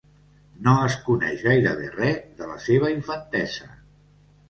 [0.67, 3.73] No es coneix gairebé res de la seva infantesa.